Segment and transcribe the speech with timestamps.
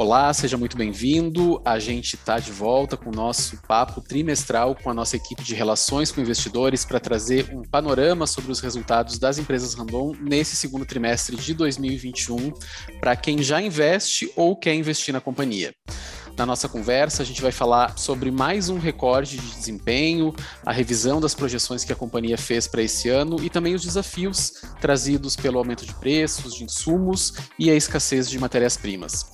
[0.00, 1.60] Olá, seja muito bem-vindo.
[1.64, 5.56] A gente está de volta com o nosso papo trimestral com a nossa equipe de
[5.56, 10.86] relações com investidores para trazer um panorama sobre os resultados das empresas Randon nesse segundo
[10.86, 12.52] trimestre de 2021
[13.00, 15.74] para quem já investe ou quer investir na companhia.
[16.38, 20.32] Na nossa conversa, a gente vai falar sobre mais um recorde de desempenho,
[20.64, 24.52] a revisão das projeções que a companhia fez para esse ano e também os desafios
[24.80, 29.26] trazidos pelo aumento de preços, de insumos e a escassez de matérias-primas.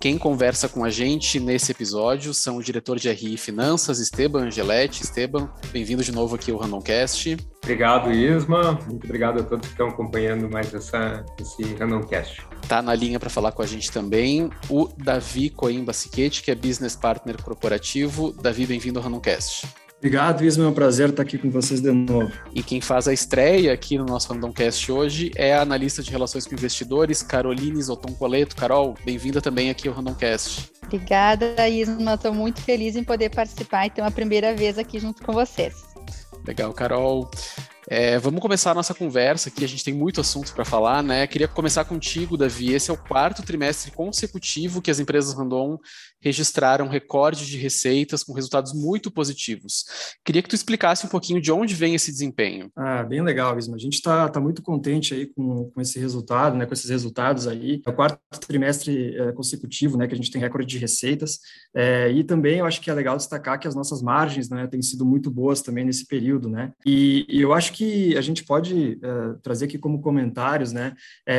[0.00, 5.02] Quem conversa com a gente nesse episódio são o diretor de RI Finanças, Esteban Angeletti.
[5.02, 7.38] Esteban, bem-vindo de novo aqui ao Randomcast.
[7.60, 8.78] Obrigado, Isma.
[8.86, 12.51] Muito obrigado a todos que estão acompanhando mais essa, esse Randomcast.
[12.72, 16.54] Está na linha para falar com a gente também o Davi Coimba Siquete, que é
[16.54, 18.32] Business Partner Corporativo.
[18.32, 19.66] Davi, bem-vindo ao Randomcast.
[19.98, 20.64] Obrigado, Isma.
[20.64, 22.32] É um prazer estar aqui com vocês de novo.
[22.54, 26.46] E quem faz a estreia aqui no nosso Randomcast hoje é a analista de relações
[26.46, 28.56] com investidores, Caroline Zoton Coleto.
[28.56, 30.72] Carol, bem-vinda também aqui ao Randomcast.
[30.84, 32.14] Obrigada, Isma.
[32.14, 35.74] Estou muito feliz em poder participar e ter uma primeira vez aqui junto com vocês.
[36.46, 37.30] Legal, Carol.
[37.88, 41.26] É, vamos começar a nossa conversa aqui, a gente tem muito assunto para falar, né?
[41.26, 42.72] Queria começar contigo, Davi.
[42.72, 45.78] Esse é o quarto trimestre consecutivo que as empresas Randon
[46.22, 49.84] registraram recorde de receitas com resultados muito positivos.
[50.24, 52.70] Queria que tu explicasse um pouquinho de onde vem esse desempenho.
[52.76, 53.76] Ah, bem legal, Isma.
[53.76, 56.64] A gente está tá muito contente aí com, com esse resultado, né?
[56.64, 57.82] Com esses resultados aí.
[57.84, 60.06] É o quarto trimestre é, consecutivo, né?
[60.06, 61.40] Que a gente tem recorde de receitas.
[61.74, 64.66] É, e também eu acho que é legal destacar que as nossas margens, né?
[64.68, 66.72] Têm sido muito boas também nesse período, né?
[66.86, 70.94] E, e eu acho que a gente pode é, trazer aqui como comentários, né?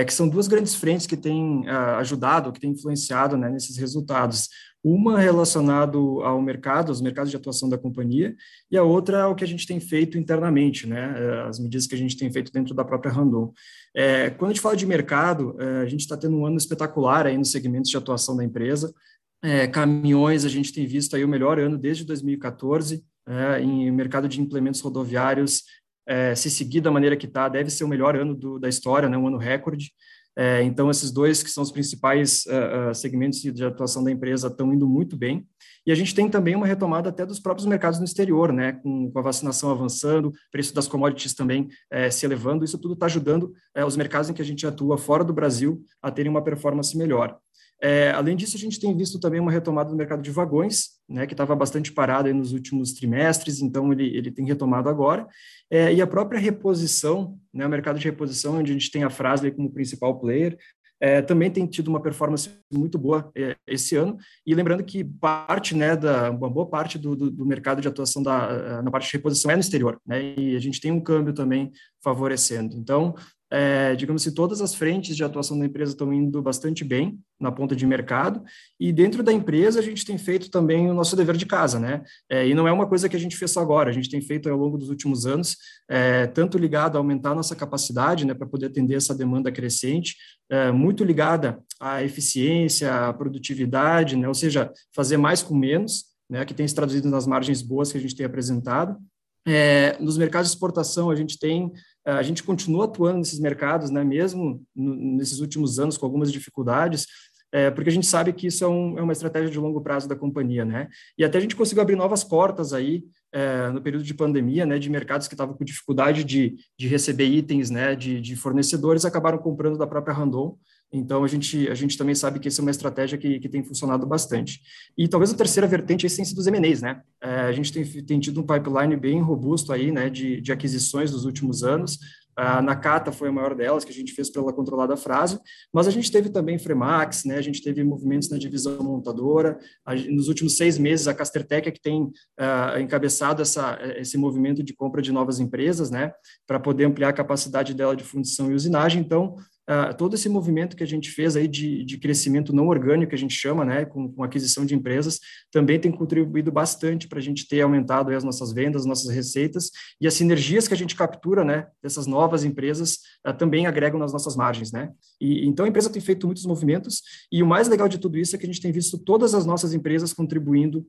[0.06, 3.50] Que são duas grandes frentes que têm é, ajudado, que têm influenciado, né?
[3.50, 4.50] Nesses resultados
[4.84, 8.36] uma relacionado ao mercado, aos mercados de atuação da companhia,
[8.70, 11.88] e a outra é o que a gente tem feito internamente, né, é, as medidas
[11.88, 13.54] que a gente tem feito dentro da própria Randon.
[13.96, 17.26] É, quando a gente fala de mercado, é, a gente está tendo um ano espetacular
[17.26, 18.94] aí nos segmentos de atuação da empresa,
[19.42, 24.28] é, caminhões, a gente tem visto aí o melhor ano desde 2014, é, em mercado
[24.28, 25.64] de implementos rodoviários,
[26.06, 29.08] é, se seguir da maneira que está, deve ser o melhor ano do, da história,
[29.08, 29.92] né, um ano recorde.
[30.36, 34.74] É, então, esses dois que são os principais uh, segmentos de atuação da empresa estão
[34.74, 35.48] indo muito bem.
[35.86, 38.74] E a gente tem também uma retomada até dos próprios mercados no exterior, né?
[38.74, 43.06] Com, com a vacinação avançando, preço das commodities também é, se elevando, isso tudo está
[43.06, 43.54] ajudando
[43.86, 47.38] os mercados em que a gente atua fora do Brasil a terem uma performance melhor.
[47.84, 51.28] É, além disso, a gente tem visto também uma retomada do mercado de vagões, né,
[51.28, 55.28] que estava bastante parado nos últimos trimestres, então ele, ele tem retomado agora.
[55.70, 59.10] É, e a própria reposição, né, o mercado de reposição, onde a gente tem a
[59.10, 60.58] Frasle como principal player,
[60.98, 64.16] é, também tem tido uma performance muito boa é, esse ano.
[64.48, 68.24] E lembrando que parte, né, da, uma boa parte do, do, do, mercado de atuação
[68.24, 71.34] da, na parte de reposição é no exterior, né, e a gente tem um câmbio
[71.34, 71.70] também
[72.02, 72.78] favorecendo.
[72.78, 73.14] Então,
[73.54, 77.52] é, digamos assim, todas as frentes de atuação da empresa estão indo bastante bem na
[77.52, 78.42] ponta de mercado,
[78.80, 82.02] e dentro da empresa a gente tem feito também o nosso dever de casa, né?
[82.28, 84.20] É, e não é uma coisa que a gente fez só agora, a gente tem
[84.22, 85.56] feito ao longo dos últimos anos,
[85.88, 90.16] é, tanto ligado a aumentar nossa capacidade, né, para poder atender essa demanda crescente,
[90.50, 96.44] é, muito ligada à eficiência, à produtividade, né, ou seja, fazer mais com menos, né,
[96.44, 98.98] que tem se traduzido nas margens boas que a gente tem apresentado.
[99.46, 101.72] É, nos mercados de exportação, a gente tem
[102.06, 107.08] a gente continua atuando nesses mercados, né, mesmo nesses últimos anos com algumas dificuldades,
[107.54, 110.10] é, porque a gente sabe que isso é, um, é, uma estratégia de longo prazo
[110.10, 110.90] da companhia, né?
[111.16, 114.80] E até a gente conseguiu abrir novas portas aí é, no período de pandemia, né,
[114.80, 119.38] de mercados que estavam com dificuldade de, de receber itens, né, de, de fornecedores, acabaram
[119.38, 120.58] comprando da própria Randon.
[120.94, 123.64] Então, a gente, a gente também sabe que essa é uma estratégia que, que tem
[123.64, 124.62] funcionado bastante.
[124.96, 127.02] E talvez a terceira vertente aí tem sido os M&As, né?
[127.20, 131.12] É, a gente tem, tem tido um pipeline bem robusto aí, né, de, de aquisições
[131.12, 131.98] nos últimos anos,
[132.36, 135.40] a Nakata foi a maior delas, que a gente fez pela controlada frase,
[135.72, 137.38] mas a gente teve também Fremax, né?
[137.38, 141.72] a gente teve movimentos na divisão montadora, a, nos últimos seis meses a Castertech é
[141.72, 146.12] que tem uh, encabeçado essa, esse movimento de compra de novas empresas, né?
[146.48, 149.36] para poder ampliar a capacidade dela de fundição e usinagem, então
[149.70, 153.16] uh, todo esse movimento que a gente fez aí de, de crescimento não orgânico, que
[153.16, 155.20] a gente chama, né, com, com aquisição de empresas,
[155.52, 159.72] também tem contribuído bastante para a gente ter aumentado as nossas vendas, as nossas receitas,
[160.00, 164.14] e as sinergias que a gente captura, né, dessas novas empresas, uh, também agregam nas
[164.14, 164.90] nossas margens, né.
[165.20, 167.02] E, então, a empresa tem feito muitos movimentos,
[167.32, 169.46] e o mais legal de tudo isso é que a gente tem visto todas as
[169.46, 170.86] nossas empresas contribuindo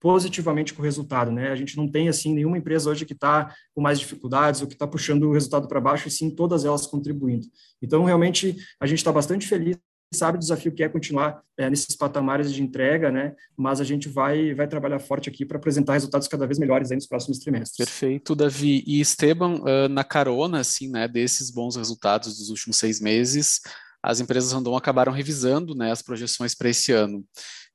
[0.00, 1.50] positivamente com o resultado, né?
[1.50, 4.74] A gente não tem assim nenhuma empresa hoje que está com mais dificuldades ou que
[4.74, 7.46] está puxando o resultado para baixo, e sim todas elas contribuindo.
[7.82, 9.76] Então, realmente, a gente está bastante feliz
[10.14, 13.34] sabe o desafio que é continuar é, nesses patamares de entrega, né?
[13.56, 17.06] Mas a gente vai vai trabalhar forte aqui para apresentar resultados cada vez melhores nos
[17.06, 17.76] próximos trimestres.
[17.76, 18.82] Perfeito, Davi.
[18.86, 23.60] E Esteban, uh, na carona, assim, né, desses bons resultados dos últimos seis meses,
[24.02, 27.24] as empresas Randon acabaram revisando né, as projeções para esse ano.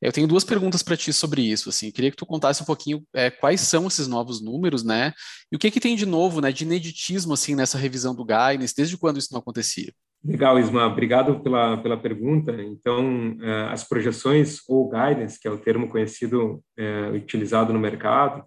[0.04, 1.70] Eu tenho duas perguntas para ti sobre isso.
[1.70, 5.14] Assim, queria que tu contasse um pouquinho é, quais são esses novos números, né?
[5.50, 8.76] E o que, que tem de novo, né, de ineditismo assim nessa revisão do guidance,
[8.76, 9.94] desde quando isso não acontecia?
[10.26, 12.52] Legal, Isma, obrigado pela, pela pergunta.
[12.62, 18.44] Então, eh, as projeções ou guidance, que é o termo conhecido, é, utilizado no mercado,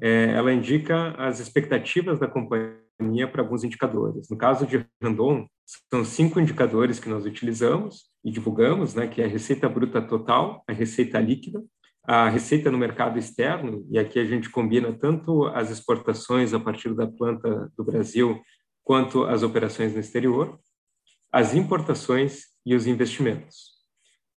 [0.00, 2.81] é, ela indica as expectativas da companhia
[3.30, 4.28] para alguns indicadores.
[4.30, 5.46] No caso de Randon,
[5.92, 10.62] são cinco indicadores que nós utilizamos e divulgamos, né, que é a receita bruta total,
[10.68, 11.62] a receita líquida,
[12.04, 16.94] a receita no mercado externo, e aqui a gente combina tanto as exportações a partir
[16.94, 18.40] da planta do Brasil,
[18.84, 20.58] quanto as operações no exterior,
[21.30, 23.72] as importações e os investimentos.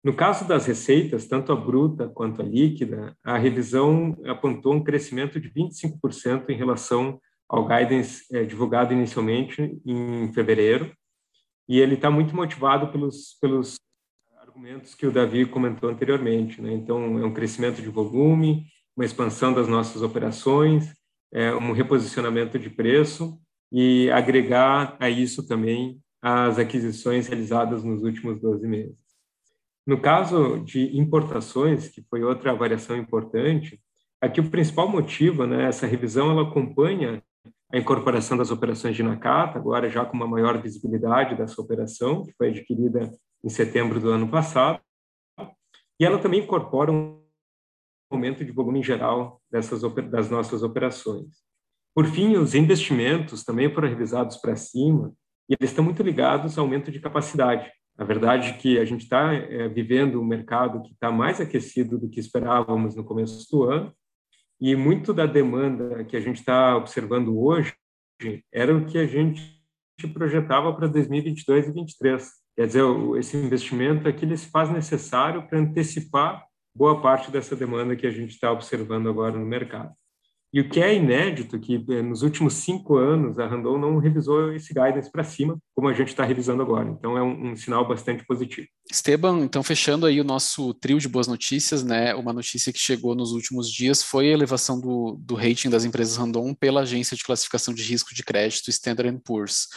[0.05, 5.41] No caso das receitas, tanto a bruta quanto a líquida, a revisão apontou um crescimento
[5.41, 7.21] de 25% em relação
[7.53, 10.91] ao guidance é, divulgado inicialmente em fevereiro,
[11.69, 13.77] e ele está muito motivado pelos, pelos
[14.39, 16.63] argumentos que o Davi comentou anteriormente.
[16.63, 16.73] Né?
[16.73, 18.67] Então, é um crescimento de volume,
[18.97, 20.95] uma expansão das nossas operações,
[21.31, 23.39] é, um reposicionamento de preço
[23.71, 28.97] e agregar a isso também as aquisições realizadas nos últimos 12 meses.
[29.87, 33.81] No caso de importações, que foi outra variação importante,
[34.21, 37.23] aqui o principal motivo, né, essa revisão ela acompanha
[37.73, 42.33] a incorporação das operações de Nakata, agora já com uma maior visibilidade dessa operação, que
[42.33, 43.11] foi adquirida
[43.43, 44.79] em setembro do ano passado,
[45.99, 47.23] e ela também incorpora um
[48.11, 49.81] aumento de volume em geral dessas
[50.11, 51.43] das nossas operações.
[51.95, 55.13] Por fim, os investimentos também foram revisados para cima,
[55.49, 57.71] e eles estão muito ligados ao aumento de capacidade.
[57.97, 61.99] A verdade é que a gente está é, vivendo um mercado que está mais aquecido
[61.99, 63.95] do que esperávamos no começo do ano,
[64.63, 67.75] e muito da demanda que a gente está observando hoje
[68.53, 69.61] era o que a gente
[70.15, 72.31] projetava para 2022 e 2023.
[72.55, 72.85] Quer dizer,
[73.19, 78.11] esse investimento aqui ele se faz necessário para antecipar boa parte dessa demanda que a
[78.13, 79.93] gente está observando agora no mercado.
[80.53, 84.53] E o que é inédito, que eh, nos últimos cinco anos a Randon não revisou
[84.53, 86.91] esse guidance para cima, como a gente está revisando agora.
[86.91, 88.67] Então é um, um, sinal bastante positivo.
[88.91, 92.15] Esteban, então fechando aí o nosso trio de boas notícias, né?
[92.15, 96.19] Uma notícia que chegou nos últimos dias foi a elevação do, do rating das empresas
[96.19, 99.69] Randon pela agência de classificação de risco de crédito Standard Poor's.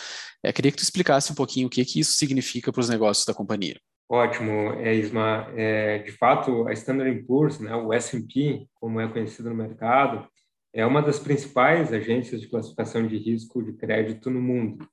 [0.44, 3.26] É, queria que tu explicasse um pouquinho o que, que isso significa para os negócios
[3.26, 3.80] da companhia.
[4.10, 5.48] Ótimo, é, Isma.
[5.56, 10.28] É, de fato, a Standard Poor's, né, o S&P, como é conhecido no mercado,
[10.76, 14.86] é uma das principais agências de classificação de risco de crédito no mundo.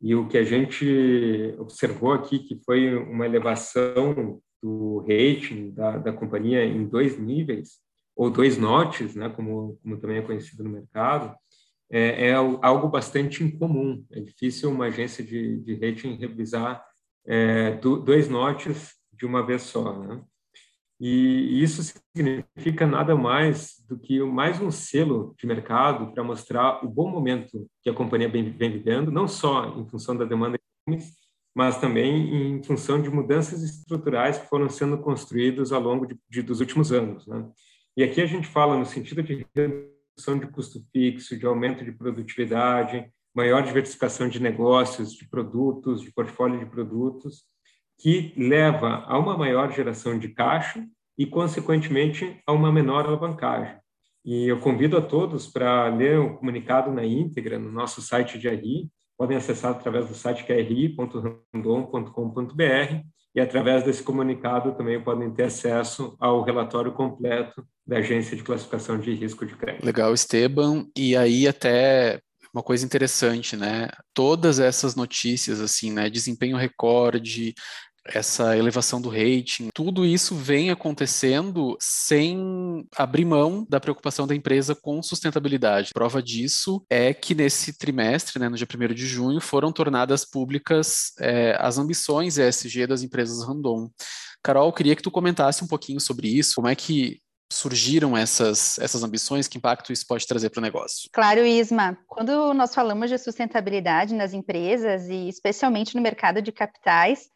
[0.00, 6.12] E o que a gente observou aqui, que foi uma elevação do rating da, da
[6.12, 7.80] companhia em dois níveis,
[8.16, 11.36] ou dois notes, né, como, como também é conhecido no mercado,
[11.90, 14.02] é, é algo bastante incomum.
[14.10, 16.82] É difícil uma agência de, de rating revisar
[17.26, 19.98] é, do, dois notes de uma vez só.
[19.98, 20.22] Né?
[21.00, 26.88] E isso significa nada mais do que mais um selo de mercado para mostrar o
[26.88, 30.98] bom momento que a companhia vem, vivendo, não só em função da demanda de
[31.54, 36.42] mas também em função de mudanças estruturais que foram sendo construídas ao longo de, de,
[36.42, 37.26] dos últimos anos.
[37.26, 37.48] Né?
[37.96, 41.92] E aqui a gente fala no sentido de redução de custo fixo, de aumento de
[41.92, 47.44] produtividade, maior diversificação de negócios, de produtos, de portfólio de produtos,
[48.00, 50.84] que leva a uma maior geração de caixa
[51.18, 53.76] e, consequentemente, a uma menor alavancagem.
[54.24, 58.48] E eu convido a todos para ler o comunicado na íntegra no nosso site de
[58.48, 58.88] RI.
[59.18, 63.04] Podem acessar através do site que é ri.randon.com.br
[63.34, 68.98] e através desse comunicado também podem ter acesso ao relatório completo da Agência de Classificação
[68.98, 69.84] de Risco de Crédito.
[69.84, 70.86] Legal, Esteban.
[70.96, 72.20] E aí até
[72.52, 73.88] uma coisa interessante, né?
[74.12, 76.10] Todas essas notícias, assim, né?
[76.10, 77.54] Desempenho recorde,
[78.12, 84.74] essa elevação do rating, tudo isso vem acontecendo sem abrir mão da preocupação da empresa
[84.74, 85.92] com sustentabilidade.
[85.92, 91.12] Prova disso é que nesse trimestre, né, no dia 1 de junho, foram tornadas públicas
[91.18, 93.90] é, as ambições ESG das empresas Randon.
[94.42, 97.20] Carol, queria que tu comentasse um pouquinho sobre isso, como é que
[97.52, 101.10] surgiram essas, essas ambições, que impacto isso pode trazer para o negócio?
[101.12, 101.98] Claro, Isma.
[102.06, 107.28] Quando nós falamos de sustentabilidade nas empresas, e especialmente no mercado de capitais,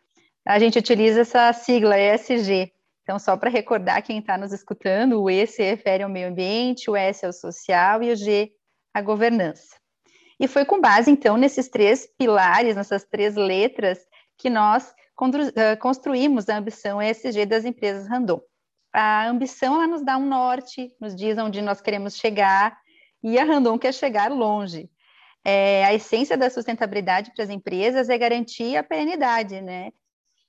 [0.46, 2.72] a gente utiliza essa sigla ESG.
[3.02, 6.90] Então, só para recordar quem está nos escutando, o E se refere ao meio ambiente,
[6.90, 8.50] o S ao social e o G
[8.92, 9.76] à governança.
[10.40, 13.98] E foi com base, então, nesses três pilares, nessas três letras,
[14.36, 14.94] que nós
[15.80, 18.40] construímos a ambição ESG das empresas Randon.
[18.92, 22.76] A ambição, ela nos dá um norte, nos diz onde nós queremos chegar,
[23.22, 24.90] e a Randon quer chegar longe.
[25.44, 29.90] É, a essência da sustentabilidade para as empresas é garantir a perenidade, né?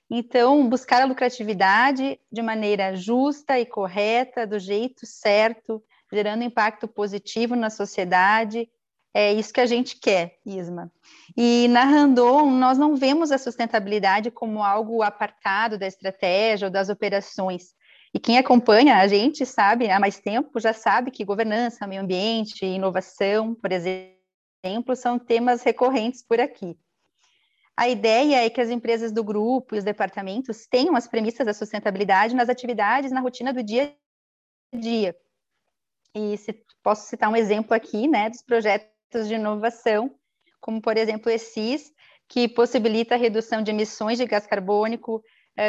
[0.10, 7.56] Então, buscar a lucratividade de maneira justa e correta, do jeito certo, gerando impacto positivo
[7.56, 8.70] na sociedade,
[9.14, 10.92] é isso que a gente quer, Isma.
[11.38, 16.90] E na Randon, nós não vemos a sustentabilidade como algo apartado da estratégia ou das
[16.90, 17.74] operações.
[18.14, 22.66] E quem acompanha a gente sabe, há mais tempo, já sabe que governança, meio ambiente,
[22.66, 26.78] inovação, por exemplo, são temas recorrentes por aqui.
[27.78, 31.54] A ideia é que as empresas do grupo e os departamentos tenham as premissas da
[31.54, 33.94] sustentabilidade nas atividades, na rotina do dia
[34.74, 35.16] a dia.
[36.14, 40.16] E se, posso citar um exemplo aqui, né, dos projetos de inovação,
[40.62, 41.92] como, por exemplo, o ESIS,
[42.30, 45.22] que possibilita a redução de emissões de gás carbônico,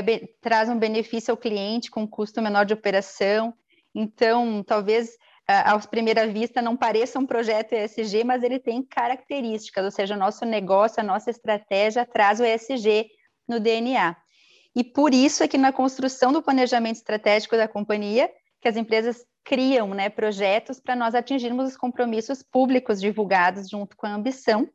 [0.05, 3.53] be, traz um benefício ao cliente com um custo menor de operação.
[3.95, 5.11] Então, talvez
[5.47, 10.19] à primeira vista não pareça um projeto ESG, mas ele tem características, ou seja, o
[10.19, 13.09] nosso negócio, a nossa estratégia traz o ESG
[13.49, 14.17] no DNA.
[14.75, 19.25] E por isso é que na construção do planejamento estratégico da companhia, que as empresas
[19.45, 24.69] criam né, projetos para nós atingirmos os compromissos públicos divulgados junto com a ambição,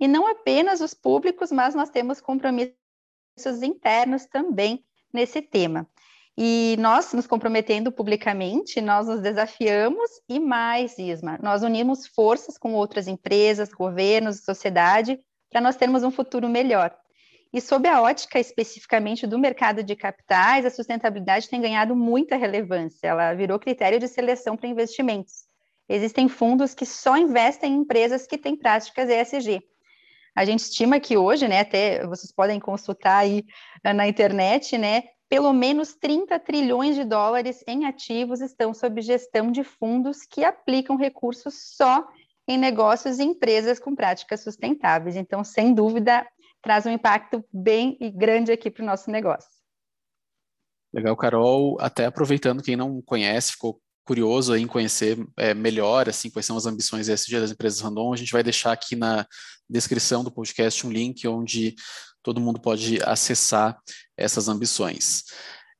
[0.00, 2.74] e não apenas os públicos, mas nós temos compromissos
[3.62, 5.88] internos também nesse tema.
[6.38, 12.74] E nós, nos comprometendo publicamente, nós nos desafiamos e mais, Isma, nós unimos forças com
[12.74, 15.18] outras empresas, governos, sociedade,
[15.50, 16.94] para nós termos um futuro melhor.
[17.52, 23.06] E sob a ótica especificamente do mercado de capitais, a sustentabilidade tem ganhado muita relevância.
[23.06, 25.46] Ela virou critério de seleção para investimentos.
[25.88, 29.62] Existem fundos que só investem em empresas que têm práticas ESG.
[30.34, 33.42] A gente estima que hoje, né, até vocês podem consultar aí
[33.82, 39.64] na internet, né, pelo menos 30 trilhões de dólares em ativos estão sob gestão de
[39.64, 42.06] fundos que aplicam recursos só
[42.48, 45.16] em negócios e empresas com práticas sustentáveis.
[45.16, 46.26] Então, sem dúvida,
[46.62, 49.50] traz um impacto bem grande aqui para o nosso negócio.
[50.94, 51.76] Legal, Carol.
[51.80, 56.64] Até aproveitando, quem não conhece, ficou curioso em conhecer é, melhor assim quais são as
[56.64, 59.26] ambições ESG das empresas random, a gente vai deixar aqui na
[59.68, 61.74] descrição do podcast um link onde
[62.26, 63.78] todo mundo pode acessar
[64.16, 65.22] essas ambições.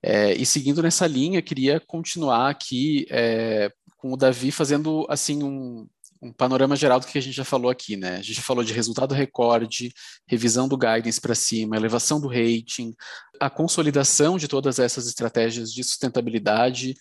[0.00, 5.88] É, e seguindo nessa linha, queria continuar aqui é, com o Davi fazendo assim um,
[6.22, 8.18] um panorama geral do que a gente já falou aqui, né?
[8.18, 9.92] A gente falou de resultado recorde,
[10.24, 12.94] revisão do guidance para cima, elevação do rating,
[13.40, 16.94] a consolidação de todas essas estratégias de sustentabilidade.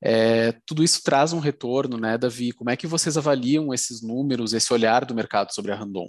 [0.00, 2.52] É, tudo isso traz um retorno, né, Davi?
[2.52, 6.06] Como é que vocês avaliam esses números, esse olhar do mercado sobre a Randon?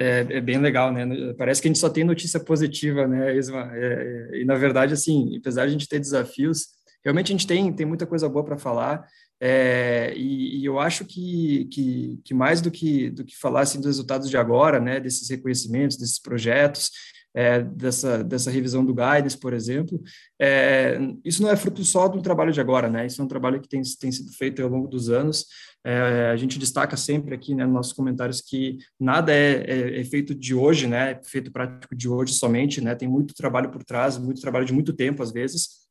[0.00, 1.04] É, é, bem legal, né?
[1.36, 3.68] Parece que a gente só tem notícia positiva, né, Isma?
[3.74, 6.68] É, é, e na verdade, assim, apesar de a gente ter desafios,
[7.04, 9.04] realmente a gente tem, tem muita coisa boa para falar.
[9.40, 13.78] É, e, e, eu acho que, que, que, mais do que, do que falar assim,
[13.78, 16.90] dos resultados de agora, né, desses reconhecimentos, desses projetos,
[17.38, 20.02] é, dessa, dessa revisão do guidance, por exemplo,
[20.42, 23.06] é, isso não é fruto só do trabalho de agora, né?
[23.06, 25.46] Isso é um trabalho que tem, tem sido feito ao longo dos anos.
[25.86, 30.04] É, a gente destaca sempre aqui, né, nos nossos comentários, que nada é, é, é,
[30.04, 31.12] feito de hoje, né?
[31.12, 32.96] É feito prático de hoje somente, né?
[32.96, 35.86] Tem muito trabalho por trás, muito trabalho de muito tempo, às vezes.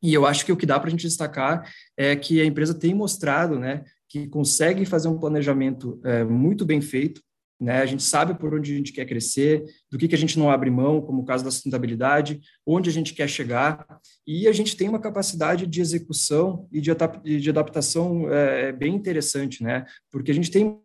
[0.00, 2.72] E eu acho que o que dá para a gente destacar é que a empresa
[2.72, 7.20] tem mostrado né, que consegue fazer um planejamento é, muito bem feito,
[7.60, 7.80] né?
[7.80, 10.50] A gente sabe por onde a gente quer crescer, do que, que a gente não
[10.50, 13.86] abre mão, como o caso da sustentabilidade, onde a gente quer chegar,
[14.26, 19.84] e a gente tem uma capacidade de execução e de, adaptação é, bem interessante, né?
[20.10, 20.78] Porque a gente tem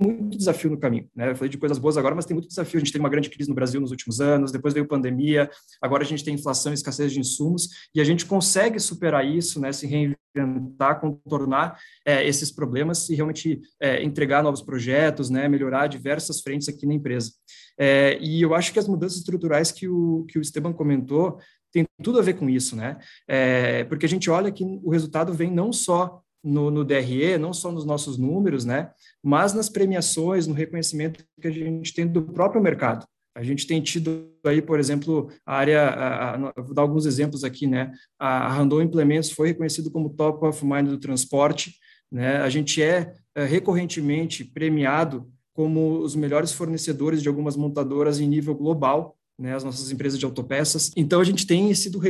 [0.00, 1.30] muito desafio no caminho, né?
[1.30, 2.78] Eu falei de coisas boas agora, mas tem muito desafio.
[2.78, 5.50] A gente tem uma grande crise no Brasil nos últimos anos, depois veio pandemia,
[5.82, 9.60] agora a gente tem inflação e escassez de insumos, e a gente consegue superar isso,
[9.60, 9.72] né?
[9.72, 15.48] Se reinventar, contornar é, esses problemas e realmente é, entregar novos projetos, né?
[15.48, 17.32] Melhorar diversas frentes aqui na empresa.
[17.78, 21.38] É, e eu acho que as mudanças estruturais que o, que o Esteban comentou
[21.72, 22.98] tem tudo a ver com isso, né?
[23.26, 27.52] É, porque a gente olha que o resultado vem não só no, no, DRE, não
[27.52, 28.90] só nos nossos números, né,
[29.22, 33.06] mas nas premiações, no reconhecimento que a gente tem do próprio mercado.
[33.34, 37.44] A gente tem tido aí, por exemplo, a área, a, a, vou dar alguns exemplos
[37.44, 41.74] aqui, né, a Randon Implementos foi reconhecido como Top of Mind do transporte,
[42.10, 48.28] né, a gente é, é recorrentemente premiado como os melhores fornecedores de algumas montadoras em
[48.28, 50.90] nível global, né, as nossas empresas de autopeças.
[50.96, 52.00] Então, a gente tem sido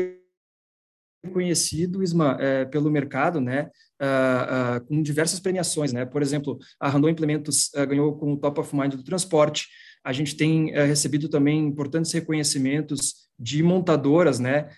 [1.25, 3.71] reconhecido, Isma, é, pelo mercado, né,
[4.01, 8.37] uh, uh, com diversas premiações, né, por exemplo, a Randon Implementos uh, ganhou com o
[8.37, 9.67] Top of Mind do transporte,
[10.05, 14.69] a gente tem eh, recebido também importantes reconhecimentos de montadoras, né,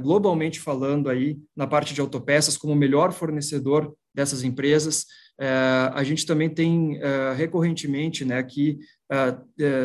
[0.00, 5.06] globalmente falando aí, na parte de autopeças, como o melhor fornecedor dessas empresas.
[5.40, 5.48] É,
[5.92, 7.00] a gente também tem
[7.36, 8.78] recorrentemente né, aqui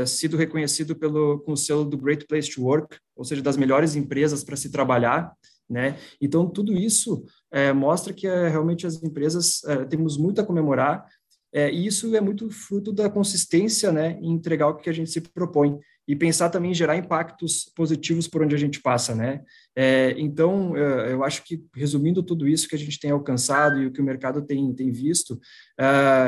[0.05, 3.95] sido reconhecido pelo, com o selo do Great Place to Work, ou seja, das melhores
[3.95, 5.31] empresas para se trabalhar.
[5.69, 5.97] Né?
[6.19, 7.23] Então, tudo isso
[7.75, 11.05] mostra que realmente as empresas temos muito a comemorar,
[11.53, 15.21] e isso é muito fruto da consistência né, em entregar o que a gente se
[15.21, 19.43] propõe e pensar também em gerar impactos positivos por onde a gente passa, né?
[19.75, 23.85] É, então, é, eu acho que, resumindo tudo isso que a gente tem alcançado e
[23.85, 25.39] o que o mercado tem, tem visto,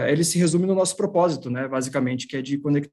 [0.07, 1.67] ele se resume no nosso propósito, né?
[1.67, 2.91] Basicamente, que é de conectar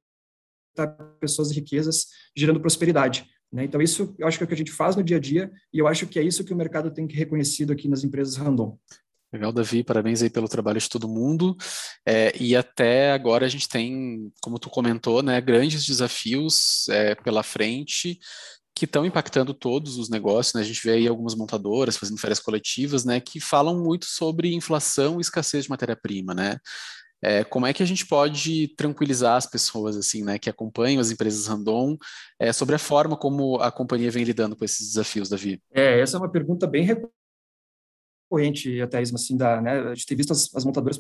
[1.21, 3.27] pessoas e riquezas gerando prosperidade.
[3.53, 3.65] Né?
[3.65, 5.51] Então, isso eu acho que é o que a gente faz no dia a dia
[5.73, 8.37] e eu acho que é isso que o mercado tem que reconhecido aqui nas empresas
[8.37, 8.79] Randon.
[9.33, 11.55] Legal, Davi, parabéns aí pelo trabalho de todo mundo.
[12.07, 17.43] É, e até agora a gente tem, como tu comentou, né, grandes desafios é, pela
[17.43, 18.19] frente
[18.75, 20.55] que estão impactando todos os negócios.
[20.55, 20.63] Né?
[20.63, 25.19] A gente vê aí algumas montadoras fazendo férias coletivas, né, que falam muito sobre inflação
[25.19, 26.59] e escassez de matéria-prima, né?
[27.21, 31.11] É, como é que a gente pode tranquilizar as pessoas assim, né, que acompanham as
[31.11, 31.97] empresas Randon
[32.39, 35.61] é, sobre a forma como a companhia vem lidando com esses desafios, Davi?
[35.73, 36.87] É, essa é uma pergunta bem
[38.31, 40.99] corrente até assim da, né, a gente tem visto as, as montadoras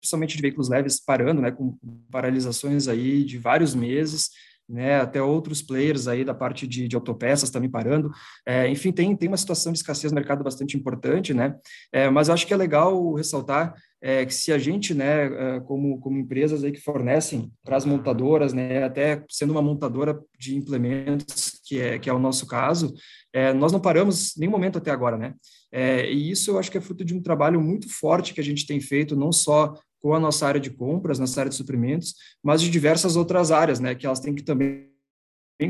[0.00, 1.78] principalmente de veículos leves parando, né, com
[2.10, 4.30] paralisações aí de vários meses,
[4.68, 8.10] né, até outros players aí da parte de, de autopeças também parando.
[8.46, 11.56] É, enfim, tem, tem uma situação de escassez no mercado bastante importante, né,
[11.92, 15.26] é, mas acho que é legal ressaltar é, que se a gente, né,
[15.56, 20.20] é, como, como empresas aí que fornecem para as montadoras, né, até sendo uma montadora
[20.38, 22.92] de implementos, que é, que é o nosso caso,
[23.32, 25.34] é, nós não paramos nenhum momento até agora, né,
[25.70, 28.44] é, e isso eu acho que é fruto de um trabalho muito forte que a
[28.44, 32.14] gente tem feito, não só com a nossa área de compras, nossa área de suprimentos,
[32.42, 34.90] mas de diversas outras áreas, né, que elas têm que também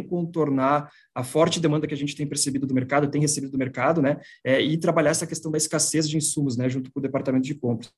[0.08, 4.00] contornar a forte demanda que a gente tem percebido do mercado, tem recebido do mercado,
[4.00, 7.44] né, é, e trabalhar essa questão da escassez de insumos, né, junto com o departamento
[7.44, 7.92] de compras.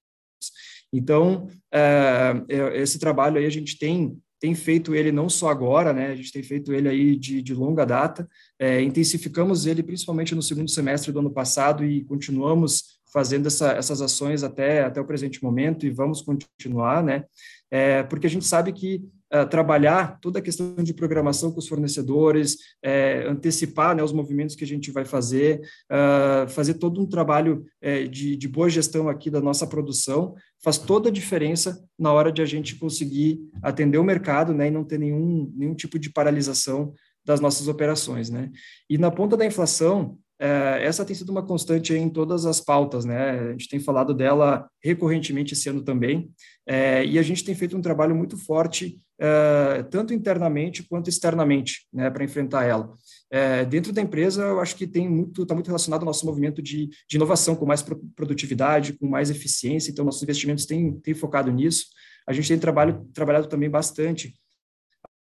[0.92, 5.94] Então, é, é esse trabalho aí a gente tem tem feito ele não só agora,
[5.94, 8.28] né, a gente tem feito ele aí de, de longa data,
[8.58, 14.02] é, intensificamos ele principalmente no segundo semestre do ano passado e continuamos fazendo essa, essas
[14.02, 17.24] ações até, até o presente momento e vamos continuar, né,
[17.70, 21.68] é, porque a gente sabe que uh, trabalhar toda a questão de programação com os
[21.68, 25.60] fornecedores, é, antecipar né, os movimentos que a gente vai fazer,
[25.90, 27.64] uh, fazer todo um trabalho
[28.10, 32.40] de, de boa gestão aqui da nossa produção, faz toda a diferença na hora de
[32.40, 36.94] a gente conseguir atender o mercado né, e não ter nenhum, nenhum tipo de paralisação
[37.24, 38.30] das nossas operações.
[38.30, 38.50] Né?
[38.88, 43.30] E na ponta da inflação, essa tem sido uma constante em todas as pautas, né?
[43.30, 46.30] A gente tem falado dela recorrentemente esse ano também,
[46.68, 52.10] e a gente tem feito um trabalho muito forte, é, tanto internamente quanto externamente, né,
[52.10, 52.92] para enfrentar ela.
[53.30, 56.60] É, dentro da empresa, eu acho que tem muito, está muito relacionado ao nosso movimento
[56.60, 57.82] de, de inovação, com mais
[58.14, 61.86] produtividade, com mais eficiência, então nossos investimentos têm, têm focado nisso.
[62.26, 64.34] A gente tem trabalho, trabalhado também bastante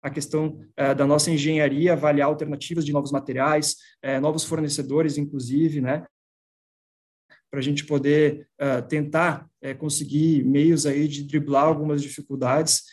[0.03, 3.77] a questão é, da nossa engenharia, avaliar alternativas de novos materiais,
[4.22, 6.05] novos fornecedores, inclusive, né?
[7.51, 8.49] Para a gente poder
[8.88, 12.85] tentar conseguir meios aí de driblar algumas dificuldades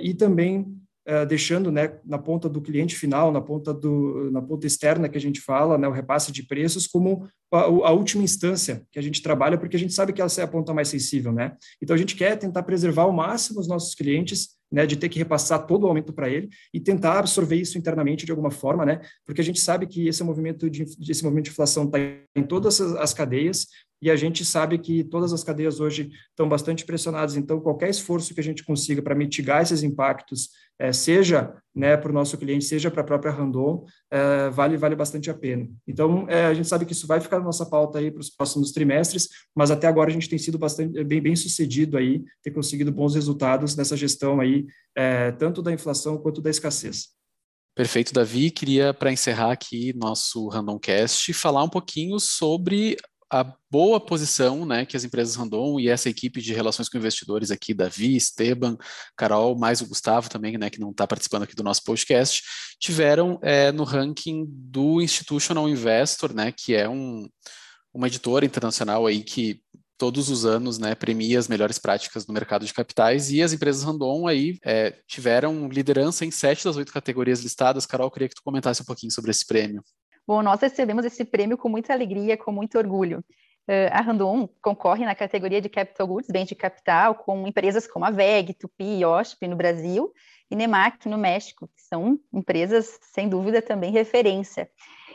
[0.00, 0.78] e também
[1.26, 5.20] deixando né, na ponta do cliente final, na ponta, do, na ponta externa que a
[5.20, 9.22] gente fala, né, o repasse de preços, como a, a, última instância que a gente
[9.22, 11.32] trabalha, porque a gente sabe que essa é a ponta mais sensível.
[11.32, 11.56] Né?
[11.82, 15.18] Então, a gente quer tentar preservar ao máximo os nossos clientes né, de ter que
[15.18, 19.00] repassar todo o aumento para ele e tentar absorver isso internamente de alguma forma, né,
[19.24, 21.98] porque a gente sabe que esse movimento de, esse movimento de inflação está
[22.36, 23.66] em todas as cadeias
[24.00, 28.32] e a gente sabe que todas as cadeias hoje estão bastante pressionadas, então qualquer esforço
[28.32, 32.64] que a gente consiga para mitigar esses impactos, é, seja né, para o nosso cliente,
[32.64, 35.68] seja para a própria Randon, é, vale, vale bastante a pena.
[35.86, 38.30] Então, é, a gente sabe que isso vai ficar na nossa pauta aí para os
[38.30, 42.52] próximos trimestres, mas até agora a gente tem sido bastante bem, bem sucedido aí, ter
[42.52, 47.18] conseguido bons resultados nessa gestão aí, é, tanto da inflação quanto da escassez.
[47.74, 48.50] Perfeito, Davi.
[48.50, 52.96] Queria, para encerrar aqui nosso Randomcast, falar um pouquinho sobre
[53.30, 57.50] a boa posição né, que as empresas Randon e essa equipe de relações com investidores
[57.50, 58.76] aqui, Davi, Esteban,
[59.16, 62.42] Carol, mais o Gustavo também, né, que não está participando aqui do nosso podcast,
[62.78, 67.28] tiveram é, no ranking do Institutional Investor, né, que é um,
[67.92, 69.60] uma editora internacional aí que
[69.98, 73.82] todos os anos né, premia as melhores práticas no mercado de capitais e as empresas
[73.82, 77.84] Randon aí é, tiveram liderança em sete das oito categorias listadas.
[77.84, 79.82] Carol, queria que tu comentasse um pouquinho sobre esse prêmio.
[80.28, 83.24] Bom, nós recebemos esse prêmio com muita alegria, com muito orgulho.
[83.66, 88.04] Uh, a Randon concorre na categoria de Capital Goods, bem de capital, com empresas como
[88.04, 90.12] a VEG, Tupi OSP no Brasil
[90.50, 94.70] e Nemac no México, que são empresas, sem dúvida, também referência.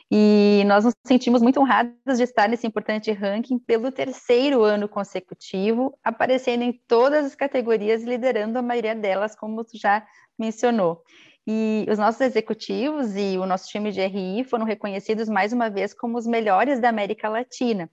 [0.10, 5.96] E nós nos sentimos muito honrados de estar nesse importante ranking pelo terceiro ano consecutivo,
[6.04, 10.04] aparecendo em todas as categorias e liderando a maioria delas, como tu já
[10.40, 11.04] mencionou.
[11.46, 15.94] E os nossos executivos e o nosso time de RI foram reconhecidos mais uma vez
[15.94, 17.90] como os melhores da América Latina.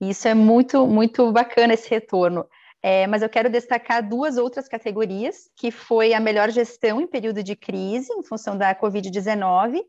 [0.00, 2.46] Isso é muito, muito bacana esse retorno.
[2.82, 7.42] É, mas eu quero destacar duas outras categorias, que foi a melhor gestão em período
[7.42, 9.82] de crise, em função da Covid-19,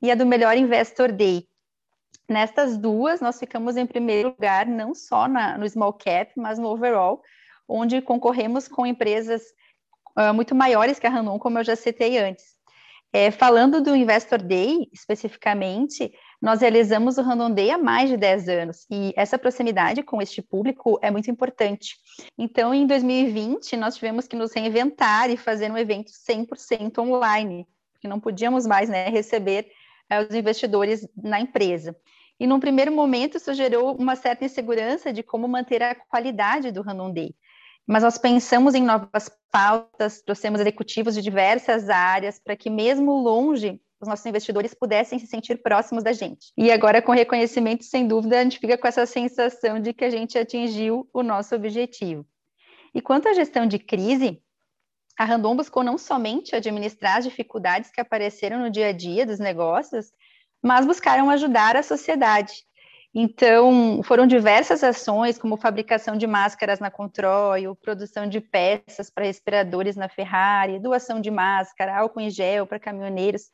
[0.00, 1.46] e a do melhor Investor Day.
[2.26, 6.68] Nestas duas, nós ficamos em primeiro lugar, não só na, no small cap, mas no
[6.68, 7.22] overall,
[7.68, 9.42] onde concorremos com empresas
[10.20, 12.60] uh, muito maiores que a Randon, como eu já citei antes.
[13.12, 18.48] É, falando do Investor Day, especificamente, nós realizamos o Random Day há mais de 10
[18.48, 21.96] anos, e essa proximidade com este público é muito importante.
[22.38, 28.06] Então, em 2020, nós tivemos que nos reinventar e fazer um evento 100% online, porque
[28.06, 29.66] não podíamos mais né, receber
[30.12, 31.96] uh, os investidores na empresa.
[32.38, 36.80] E num primeiro momento, isso gerou uma certa insegurança de como manter a qualidade do
[36.80, 37.34] Random Day
[37.90, 43.80] mas nós pensamos em novas pautas, trouxemos executivos de diversas áreas para que, mesmo longe,
[44.00, 46.52] os nossos investidores pudessem se sentir próximos da gente.
[46.56, 50.10] E agora, com reconhecimento, sem dúvida, a gente fica com essa sensação de que a
[50.10, 52.24] gente atingiu o nosso objetivo.
[52.94, 54.40] E quanto à gestão de crise,
[55.18, 59.40] a Randon buscou não somente administrar as dificuldades que apareceram no dia a dia dos
[59.40, 60.12] negócios,
[60.62, 62.52] mas buscaram ajudar a sociedade,
[63.12, 69.96] então, foram diversas ações, como fabricação de máscaras na Controil, produção de peças para respiradores
[69.96, 73.50] na Ferrari, doação de máscara, álcool em gel para caminhoneiros.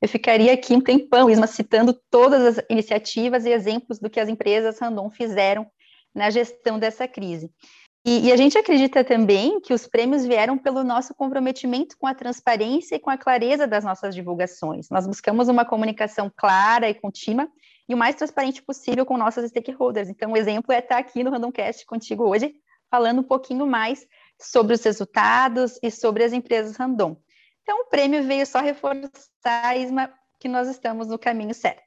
[0.00, 4.28] Eu ficaria aqui um tempão, Isma, citando todas as iniciativas e exemplos do que as
[4.28, 5.66] empresas Randon fizeram
[6.14, 7.50] na gestão dessa crise.
[8.06, 12.14] E, e, a gente acredita também que os prêmios vieram pelo nosso comprometimento com a
[12.14, 14.88] transparência e com a clareza das nossas divulgações.
[14.88, 17.46] Nós buscamos uma comunicação clara e contínua
[17.90, 20.08] e o mais transparente possível com nossos stakeholders.
[20.08, 22.54] Então, o exemplo é estar aqui no Randomcast contigo hoje,
[22.88, 24.06] falando um pouquinho mais
[24.40, 27.20] sobre os resultados e sobre as empresas Random.
[27.62, 31.82] Então, o prêmio veio só reforçar, Isma, que nós estamos no caminho certo.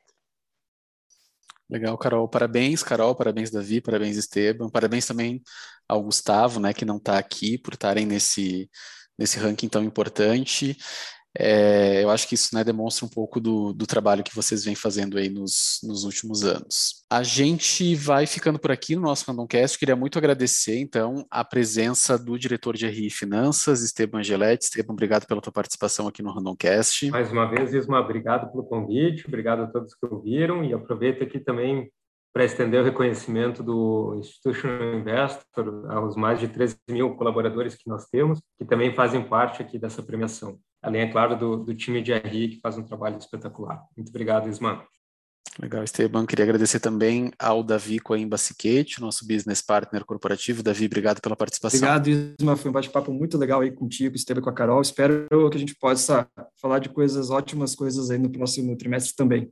[1.69, 2.27] Legal, Carol.
[2.27, 3.15] Parabéns, Carol.
[3.15, 3.79] Parabéns, Davi.
[3.79, 4.69] Parabéns, Esteban.
[4.69, 5.41] Parabéns também
[5.87, 8.69] ao Gustavo, né, que não está aqui, por estarem nesse,
[9.17, 10.77] nesse ranking tão importante.
[11.37, 14.75] É, eu acho que isso né, demonstra um pouco do, do, trabalho que vocês vêm
[14.75, 17.03] fazendo aí nos, nos, últimos anos.
[17.09, 19.79] A gente vai ficando por aqui no nosso Randomcast.
[19.79, 24.65] Queria muito agradecer, então, a presença do diretor de RI Finanças, Esteban Angeletti.
[24.65, 27.09] Esteban, obrigado pela tua participação aqui no Randomcast.
[27.09, 31.39] Mais uma vez, Isma, obrigado pelo convite, obrigado a todos que ouviram e aproveito aqui
[31.39, 31.89] também
[32.33, 38.07] para estender o reconhecimento do Institutional Investor aos mais de 13 mil colaboradores que nós
[38.07, 40.57] temos, que também fazem parte aqui dessa premiação.
[40.81, 43.83] Além, é claro, do, do time de RI, que faz um trabalho espetacular.
[43.95, 44.83] Muito obrigado, Isma.
[45.61, 46.25] Legal, Esteban.
[46.25, 50.63] Queria agradecer também ao Davi Coimba Siquete, nosso business partner corporativo.
[50.63, 51.77] Davi, obrigado pela participação.
[51.77, 52.55] Obrigado, Isma.
[52.55, 54.81] Foi um bate-papo muito legal aí contigo, Esteban e com a Carol.
[54.81, 56.27] Espero que a gente possa
[56.59, 59.51] falar de coisas ótimas, coisas aí no próximo trimestre também.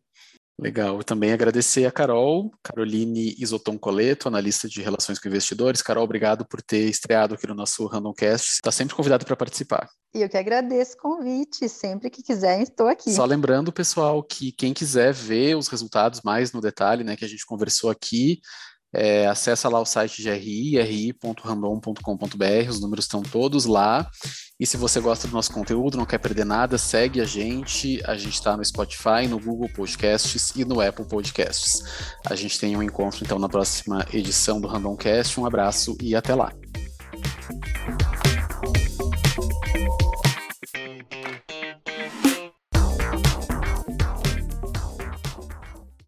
[0.62, 1.04] Legal.
[1.04, 5.82] Também agradecer a Carol, Caroline Isoton Coleto, analista de relações com investidores.
[5.82, 8.52] Carol, obrigado por ter estreado aqui no nosso Randomcast.
[8.52, 9.90] Está sempre convidado para participar.
[10.14, 11.68] E eu que agradeço o convite.
[11.68, 13.12] Sempre que quiser, estou aqui.
[13.12, 17.28] Só lembrando, pessoal, que quem quiser ver os resultados mais no detalhe, né, que a
[17.28, 18.40] gente conversou aqui,
[18.94, 24.10] é, acessa lá o site de RI, ri.random.com.br, os números estão todos lá.
[24.60, 28.02] E se você gosta do nosso conteúdo, não quer perder nada, segue a gente.
[28.06, 31.82] A gente está no Spotify, no Google Podcasts e no Apple Podcasts.
[32.26, 35.40] A gente tem um encontro então na próxima edição do Randomcast.
[35.40, 36.54] Um abraço e até lá.